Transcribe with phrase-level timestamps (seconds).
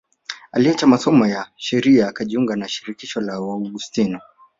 [0.51, 4.19] Aliacha masomo ya sheria akajiunga na shirika la Waaugustino